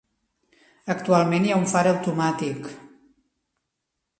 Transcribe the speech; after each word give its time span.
Actualment 0.93 1.45
hi 1.49 1.53
ha 1.55 1.59
un 1.65 1.67
far 1.73 1.85
automàtic. 1.91 2.73